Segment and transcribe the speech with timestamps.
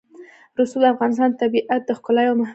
[0.57, 2.49] رسوب د افغانستان د طبیعت د ښکلا یوه مهمه برخه ده.